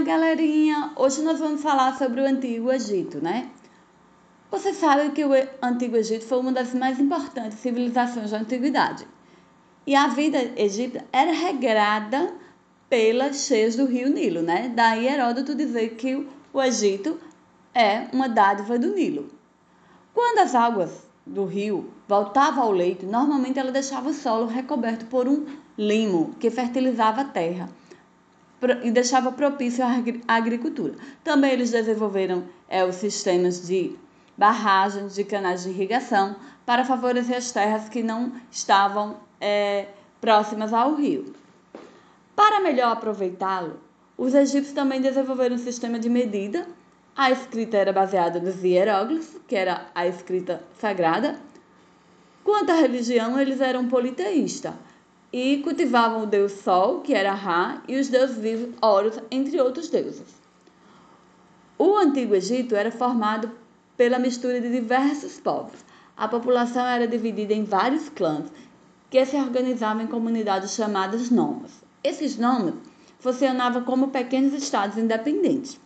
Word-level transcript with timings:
Olá, 0.00 0.16
galerinha! 0.16 0.92
Hoje 0.96 1.20
nós 1.20 1.38
vamos 1.38 1.60
falar 1.60 1.94
sobre 1.98 2.22
o 2.22 2.24
Antigo 2.24 2.72
Egito, 2.72 3.22
né? 3.22 3.50
Você 4.50 4.72
sabe 4.72 5.10
que 5.10 5.22
o 5.22 5.30
Antigo 5.60 5.94
Egito 5.94 6.24
foi 6.24 6.38
uma 6.40 6.52
das 6.52 6.72
mais 6.72 6.98
importantes 6.98 7.58
civilizações 7.58 8.30
da 8.30 8.38
antiguidade. 8.38 9.06
E 9.86 9.94
a 9.94 10.06
vida 10.06 10.38
egípcia 10.56 11.04
era 11.12 11.32
regrada 11.32 12.32
pelas 12.88 13.44
cheias 13.44 13.76
do 13.76 13.84
rio 13.84 14.08
Nilo, 14.08 14.40
né? 14.40 14.72
Daí 14.74 15.06
Heródoto 15.06 15.54
dizer 15.54 15.90
que 15.96 16.26
o 16.50 16.62
Egito 16.62 17.20
é 17.74 18.06
uma 18.10 18.26
dádiva 18.26 18.78
do 18.78 18.94
Nilo. 18.94 19.28
Quando 20.14 20.38
as 20.38 20.54
águas 20.54 21.06
do 21.26 21.44
rio 21.44 21.90
voltavam 22.08 22.64
ao 22.64 22.72
leito, 22.72 23.04
normalmente 23.04 23.58
ela 23.58 23.70
deixava 23.70 24.08
o 24.08 24.14
solo 24.14 24.46
recoberto 24.46 25.04
por 25.04 25.28
um 25.28 25.44
limo 25.76 26.34
que 26.40 26.50
fertilizava 26.50 27.20
a 27.20 27.24
terra 27.24 27.68
e 28.82 28.90
deixava 28.90 29.32
propício 29.32 29.84
à 29.84 30.34
agricultura. 30.34 30.94
Também 31.24 31.52
eles 31.52 31.70
desenvolveram 31.70 32.44
é, 32.68 32.84
os 32.84 32.96
sistemas 32.96 33.66
de 33.66 33.96
barragens, 34.36 35.14
de 35.14 35.24
canais 35.24 35.62
de 35.62 35.70
irrigação, 35.70 36.36
para 36.66 36.84
favorecer 36.84 37.36
as 37.36 37.50
terras 37.50 37.88
que 37.88 38.02
não 38.02 38.32
estavam 38.50 39.16
é, 39.40 39.86
próximas 40.20 40.72
ao 40.72 40.94
rio. 40.94 41.34
Para 42.36 42.60
melhor 42.60 42.92
aproveitá-lo, 42.92 43.80
os 44.16 44.34
egípcios 44.34 44.74
também 44.74 45.00
desenvolveram 45.00 45.56
um 45.56 45.58
sistema 45.58 45.98
de 45.98 46.08
medida. 46.08 46.66
A 47.16 47.30
escrita 47.30 47.76
era 47.76 47.92
baseada 47.92 48.38
nos 48.38 48.62
hieróglifos, 48.62 49.40
que 49.48 49.56
era 49.56 49.86
a 49.94 50.06
escrita 50.06 50.62
sagrada. 50.78 51.38
Quanto 52.44 52.70
à 52.70 52.74
religião, 52.74 53.38
eles 53.38 53.60
eram 53.60 53.88
politeístas 53.88 54.74
e 55.32 55.58
cultivavam 55.58 56.22
o 56.22 56.26
deus 56.26 56.52
Sol, 56.52 57.00
que 57.00 57.14
era 57.14 57.32
Ra, 57.34 57.82
e 57.86 57.98
os 57.98 58.08
deuses 58.08 58.38
vivos 58.38 58.74
Horus, 58.82 59.18
entre 59.30 59.60
outros 59.60 59.88
deuses. 59.88 60.40
O 61.78 61.96
Antigo 61.96 62.34
Egito 62.34 62.74
era 62.74 62.90
formado 62.90 63.50
pela 63.96 64.18
mistura 64.18 64.60
de 64.60 64.70
diversos 64.70 65.38
povos. 65.38 65.84
A 66.16 66.28
população 66.28 66.86
era 66.86 67.06
dividida 67.06 67.54
em 67.54 67.64
vários 67.64 68.08
clãs 68.08 68.50
que 69.08 69.24
se 69.24 69.36
organizavam 69.36 70.02
em 70.02 70.06
comunidades 70.06 70.74
chamadas 70.74 71.30
nomas. 71.30 71.82
Esses 72.02 72.36
nomas 72.36 72.74
funcionavam 73.18 73.82
como 73.84 74.08
pequenos 74.08 74.52
estados 74.54 74.98
independentes. 74.98 75.80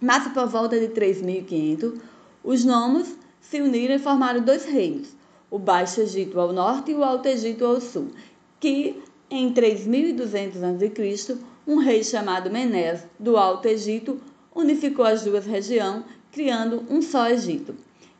Mas 0.00 0.26
por 0.32 0.46
volta 0.46 0.78
de 0.78 0.88
3500, 0.88 2.00
os 2.42 2.64
nomas 2.64 3.16
se 3.40 3.60
uniram 3.60 3.94
e 3.94 3.98
formaram 3.98 4.40
dois 4.40 4.64
reinos, 4.64 5.14
o 5.50 5.58
Baixo 5.58 6.00
Egito 6.00 6.38
ao 6.38 6.52
norte 6.52 6.92
e 6.92 6.94
o 6.94 7.02
Alto 7.02 7.26
Egito 7.26 7.64
ao 7.64 7.80
sul, 7.80 8.10
que 8.60 9.02
em 9.30 9.52
3200 9.52 10.62
a.C., 10.62 11.38
um 11.66 11.78
rei 11.78 12.04
chamado 12.04 12.50
Menes 12.50 13.00
do 13.18 13.36
Alto 13.36 13.66
Egito 13.66 14.20
unificou 14.54 15.04
as 15.04 15.24
duas 15.24 15.46
regiões, 15.46 16.04
criando 16.30 16.84
um 16.90 17.00
só 17.00 17.28
Egito. 17.28 17.74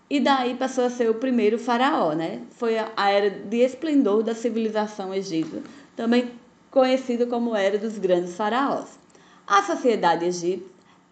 E 0.09 0.19
daí 0.19 0.55
passou 0.55 0.85
a 0.85 0.91
ser 0.91 1.11
o 1.11 1.15
primeiro 1.15 1.59
faraó, 1.59 2.15
né? 2.15 2.41
Foi 2.51 2.77
a 2.79 3.11
era 3.11 3.31
de 3.31 3.59
esplendor 3.59 4.23
da 4.23 4.35
civilização 4.35 5.15
egípcia, 5.15 5.63
também 5.95 6.31
conhecida 6.71 7.27
como 7.27 7.55
era 7.55 7.79
dos 7.79 7.99
grandes 7.99 8.35
faraós. 8.35 8.99
A 9.47 9.63
sociedade 9.63 10.25
egípcia 10.25 10.67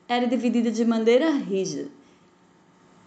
era 0.08 0.26
dividida 0.26 0.70
de 0.70 0.84
maneira 0.84 1.30
rígida 1.30 1.97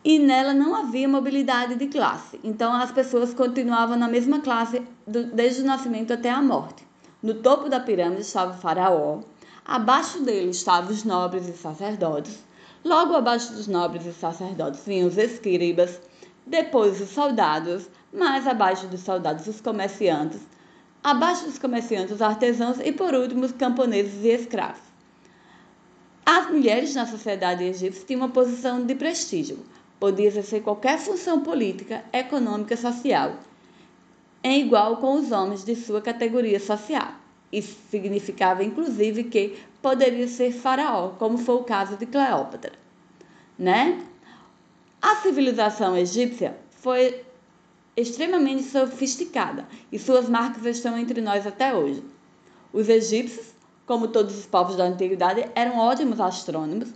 e 0.03 0.17
nela 0.17 0.53
não 0.53 0.75
havia 0.75 1.07
mobilidade 1.07 1.75
de 1.75 1.87
classe. 1.87 2.39
Então 2.43 2.73
as 2.73 2.91
pessoas 2.91 3.33
continuavam 3.33 3.97
na 3.97 4.07
mesma 4.07 4.39
classe 4.39 4.81
do, 5.05 5.25
desde 5.25 5.61
o 5.61 5.65
nascimento 5.65 6.11
até 6.11 6.29
a 6.29 6.41
morte. 6.41 6.85
No 7.21 7.35
topo 7.35 7.69
da 7.69 7.79
pirâmide 7.79 8.21
estava 8.21 8.51
o 8.51 8.57
faraó, 8.57 9.19
abaixo 9.63 10.19
dele 10.21 10.49
estavam 10.49 10.91
os 10.91 11.03
nobres 11.03 11.47
e 11.47 11.53
sacerdotes, 11.53 12.39
logo 12.83 13.15
abaixo 13.15 13.53
dos 13.53 13.67
nobres 13.67 14.05
e 14.07 14.13
sacerdotes 14.13 14.83
vinham 14.85 15.07
os 15.07 15.17
escribas, 15.17 16.01
depois 16.47 16.99
os 16.99 17.09
soldados, 17.09 17.87
mais 18.11 18.47
abaixo 18.47 18.87
dos 18.87 19.01
soldados 19.01 19.45
os 19.45 19.61
comerciantes, 19.61 20.41
abaixo 21.03 21.45
dos 21.45 21.59
comerciantes 21.59 22.15
os 22.15 22.21
artesãos 22.23 22.79
e 22.83 22.91
por 22.91 23.13
último 23.13 23.45
os 23.45 23.51
camponeses 23.51 24.23
e 24.23 24.29
escravos. 24.29 24.81
As 26.25 26.49
mulheres 26.49 26.95
na 26.95 27.05
sociedade 27.05 27.63
egípcia 27.63 28.05
tinham 28.05 28.21
uma 28.21 28.29
posição 28.29 28.83
de 28.83 28.95
prestígio 28.95 29.59
podia 30.01 30.25
exercer 30.25 30.63
qualquer 30.63 30.97
função 30.97 31.41
política, 31.41 32.03
econômica, 32.11 32.75
social, 32.75 33.35
em 34.43 34.61
igual 34.61 34.97
com 34.97 35.13
os 35.13 35.31
homens 35.31 35.63
de 35.63 35.75
sua 35.75 36.01
categoria 36.01 36.59
social. 36.59 37.13
Isso 37.51 37.77
significava, 37.91 38.63
inclusive, 38.63 39.25
que 39.25 39.59
poderia 39.79 40.27
ser 40.27 40.51
faraó, 40.53 41.09
como 41.19 41.37
foi 41.37 41.53
o 41.53 41.63
caso 41.63 41.97
de 41.97 42.07
Cleópatra. 42.07 42.73
Né? 43.59 44.03
A 44.99 45.17
civilização 45.17 45.95
egípcia 45.95 46.57
foi 46.71 47.23
extremamente 47.95 48.63
sofisticada 48.63 49.67
e 49.91 49.99
suas 49.99 50.27
marcas 50.27 50.65
estão 50.65 50.97
entre 50.97 51.21
nós 51.21 51.45
até 51.45 51.75
hoje. 51.75 52.03
Os 52.73 52.89
egípcios, 52.89 53.53
como 53.85 54.07
todos 54.07 54.35
os 54.35 54.47
povos 54.47 54.75
da 54.75 54.85
antiguidade, 54.85 55.47
eram 55.53 55.77
ótimos 55.77 56.19
astrônomos 56.19 56.89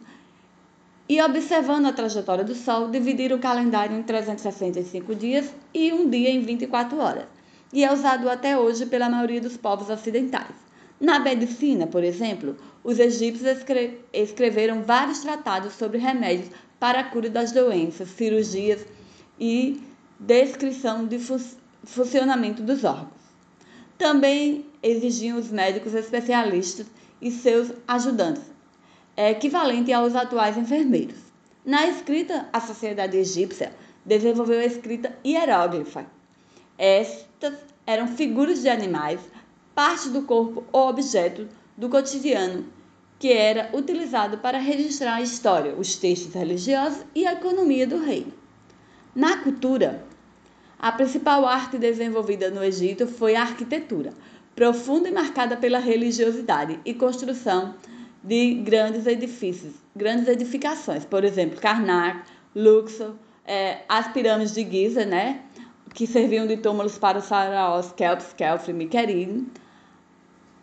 e 1.08 1.22
observando 1.22 1.86
a 1.86 1.94
trajetória 1.94 2.44
do 2.44 2.56
Sol, 2.56 2.90
dividiram 2.90 3.38
o 3.38 3.40
calendário 3.40 3.96
em 3.96 4.02
365 4.02 5.14
dias 5.14 5.54
e 5.74 5.94
um 5.94 6.10
dia 6.10 6.30
em 6.30 6.42
24 6.42 6.98
horas, 6.98 7.26
e 7.72 7.84
é 7.84 7.94
usado 7.94 8.30
até 8.30 8.58
hoje 8.58 8.88
pela 8.88 9.10
maioria 9.10 9.40
dos 9.40 9.56
povos 9.56 9.90
ocidentais. 9.90 10.56
Na 11.00 11.20
medicina, 11.20 11.86
por 11.86 12.04
exemplo, 12.04 12.58
os 12.84 12.98
egípcios 13.00 13.48
escre 13.48 14.00
escreveram 14.12 14.82
vários 14.82 15.20
tratados 15.20 15.74
sobre 15.74 15.98
remédios 15.98 16.50
para 16.80 17.02
a 17.02 17.04
cura 17.04 17.30
das 17.30 17.52
doenças, 17.52 18.10
cirurgias 18.10 18.86
e 19.40 19.82
descrição 20.20 21.06
de 21.06 21.20
fu 21.20 21.40
funcionamento 21.84 22.64
dos 22.64 22.84
órgãos. 22.84 23.12
Também 23.98 24.66
exigiam 24.82 25.38
os 25.38 25.52
médicos 25.52 25.94
especialistas 25.94 26.88
e 27.22 27.30
seus 27.30 27.72
ajudantes 27.88 28.55
é 29.16 29.32
equivalente 29.32 29.94
aos 29.94 30.16
atuais 30.16 30.58
enfermeiros. 30.58 31.18
Na 31.66 31.88
escrita, 31.88 32.48
a 32.52 32.60
sociedade 32.60 33.18
egípcia 33.18 33.74
desenvolveu 34.06 34.60
a 34.60 34.66
escrita 34.66 35.18
hieróglifa. 35.26 36.06
Estas 36.78 37.56
eram 37.88 38.08
figuras 38.08 38.62
de 38.62 38.70
animais, 38.70 39.20
parte 39.74 40.10
do 40.10 40.24
corpo 40.24 40.64
ou 40.72 40.90
objeto 40.90 41.48
do 41.78 41.90
cotidiano, 41.90 42.66
que 43.18 43.32
era 43.32 43.70
utilizado 43.74 44.38
para 44.40 44.60
registrar 44.60 45.16
a 45.16 45.22
história, 45.22 45.74
os 45.76 45.96
textos 45.96 46.34
religiosos 46.34 47.06
e 47.16 47.26
a 47.26 47.34
economia 47.34 47.88
do 47.88 47.98
reino. 47.98 48.34
Na 49.16 49.38
cultura, 49.38 50.04
a 50.78 50.92
principal 50.92 51.46
arte 51.46 51.78
desenvolvida 51.78 52.50
no 52.52 52.64
Egito 52.64 53.08
foi 53.08 53.36
a 53.36 53.42
arquitetura, 53.42 54.14
profunda 54.56 55.08
e 55.08 55.12
marcada 55.12 55.56
pela 55.56 55.80
religiosidade 55.80 56.80
e 56.86 56.94
construção 56.94 57.76
de 58.26 58.56
grandes 58.56 59.06
edifícios, 59.06 59.74
grandes 59.96 60.28
edificações, 60.28 61.06
por 61.06 61.24
exemplo, 61.24 61.62
Karnak, 61.62 62.24
Luxor, 62.56 63.14
é, 63.46 63.84
as 63.88 64.08
pirâmides 64.12 64.54
de 64.56 64.64
Giza, 64.68 65.06
né, 65.06 65.42
que 65.94 66.08
serviam 66.08 66.48
de 66.48 66.58
túmulos 66.58 66.98
para 66.98 67.20
os 67.20 67.28
faraós 67.28 67.92
Kelps, 67.92 68.34
Kelfri 68.34 68.72
e 68.72 68.74
Miquerim. 68.74 69.48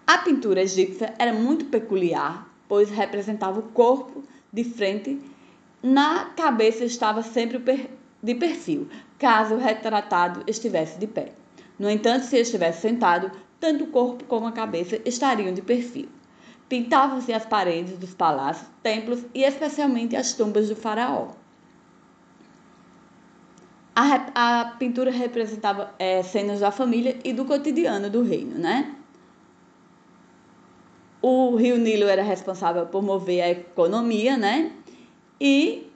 A 0.05 0.19
pintura 0.19 0.63
egípcia 0.63 1.15
era 1.19 1.33
muito 1.33 1.67
peculiar, 1.67 2.51
pois 2.69 2.91
representava 2.91 3.61
o 3.61 3.63
corpo 3.63 4.25
de 4.53 4.65
frente, 4.65 5.21
na 5.81 6.27
cabeça 6.37 6.85
estava 6.85 7.23
sempre 7.23 7.89
de 8.23 8.35
perfil, 8.35 8.89
caso 9.19 9.55
o 9.55 9.59
retratado 9.59 10.43
estivesse 10.49 10.99
de 10.99 11.07
pé. 11.07 11.33
No 11.79 11.89
entanto, 11.89 12.27
se 12.27 12.37
estivesse 12.37 12.83
sentado, 12.83 13.31
tanto 13.61 13.85
o 13.85 13.87
corpo 13.89 14.25
como 14.25 14.47
a 14.47 14.53
cabeça 14.53 15.01
estariam 15.05 15.55
de 15.55 15.63
perfil. 15.63 16.09
Pintavam-se 16.73 17.31
as 17.35 17.45
paredes 17.45 17.99
dos 17.99 18.15
palácios, 18.15 18.67
templos 18.83 19.27
e 19.35 19.45
especialmente 19.45 20.17
as 20.17 20.33
tumbas 20.33 20.71
do 20.71 20.75
faraó. 20.75 21.33
A, 23.95 24.61
a 24.61 24.65
pintura 24.79 25.11
representava 25.11 25.95
é, 25.99 26.23
cenas 26.23 26.61
da 26.61 26.71
família 26.71 27.19
e 27.23 27.35
do 27.35 27.45
cotidiano 27.45 28.09
do 28.09 28.23
reino, 28.23 28.59
né? 28.59 28.97
O 31.21 31.57
rio 31.57 31.77
Nilo 31.77 32.09
era 32.09 32.23
responsável 32.23 32.87
por 32.87 33.03
mover 33.03 33.43
a 33.43 33.51
economia, 33.51 34.39
né? 34.39 34.73
E 35.39 35.93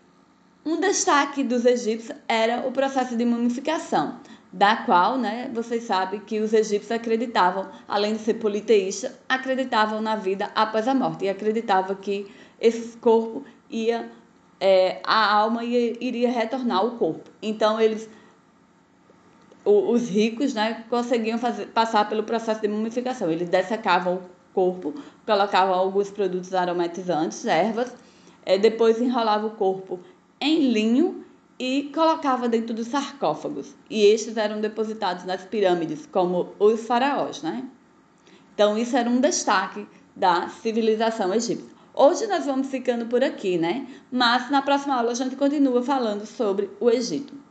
um 0.62 0.78
destaque 0.78 1.42
dos 1.42 1.64
egípcios 1.64 2.18
era 2.28 2.68
o 2.68 2.70
processo 2.70 3.16
de 3.16 3.24
mumificação, 3.24 4.20
da 4.56 4.74
qual, 4.74 5.18
né, 5.18 5.50
vocês 5.52 5.84
sabem 5.84 6.18
que 6.18 6.40
os 6.40 6.54
egípcios 6.54 6.90
acreditavam, 6.90 7.68
além 7.86 8.14
de 8.14 8.20
ser 8.20 8.34
politeístas, 8.34 9.12
acreditavam 9.28 10.00
na 10.00 10.16
vida 10.16 10.50
após 10.54 10.88
a 10.88 10.94
morte 10.94 11.26
e 11.26 11.28
acreditavam 11.28 11.94
que 11.94 12.26
esse 12.58 12.96
corpo 12.96 13.44
ia, 13.68 14.10
é, 14.58 14.98
a 15.04 15.34
alma 15.34 15.62
ia, 15.62 16.02
iria 16.02 16.30
retornar 16.30 16.78
ao 16.78 16.92
corpo. 16.92 17.30
Então 17.42 17.78
eles, 17.78 18.08
os 19.62 20.08
ricos, 20.08 20.54
né, 20.54 20.86
conseguiam 20.88 21.36
fazer, 21.36 21.66
passar 21.66 22.08
pelo 22.08 22.22
processo 22.22 22.62
de 22.62 22.68
mumificação. 22.68 23.30
Eles 23.30 23.50
dessecavam 23.50 24.22
corpo, 24.54 24.94
colocavam 25.26 25.74
alguns 25.74 26.10
produtos 26.10 26.54
aromatizantes, 26.54 27.44
ervas, 27.44 27.94
é, 28.46 28.56
depois 28.56 29.02
enrolava 29.02 29.48
o 29.48 29.50
corpo 29.50 30.00
em 30.40 30.70
linho 30.70 31.25
e 31.58 31.90
colocava 31.94 32.48
dentro 32.48 32.74
dos 32.74 32.88
sarcófagos. 32.88 33.74
E 33.88 34.04
estes 34.04 34.36
eram 34.36 34.60
depositados 34.60 35.24
nas 35.24 35.44
pirâmides, 35.44 36.06
como 36.06 36.52
os 36.58 36.86
faraós, 36.86 37.42
né? 37.42 37.64
Então, 38.54 38.76
isso 38.76 38.96
era 38.96 39.08
um 39.08 39.20
destaque 39.20 39.86
da 40.14 40.48
civilização 40.48 41.34
egípcia. 41.34 41.76
Hoje 41.94 42.26
nós 42.26 42.44
vamos 42.44 42.68
ficando 42.68 43.06
por 43.06 43.24
aqui, 43.24 43.56
né? 43.56 43.86
Mas 44.12 44.50
na 44.50 44.60
próxima 44.60 44.96
aula 44.96 45.12
a 45.12 45.14
gente 45.14 45.34
continua 45.34 45.82
falando 45.82 46.26
sobre 46.26 46.70
o 46.78 46.90
Egito. 46.90 47.45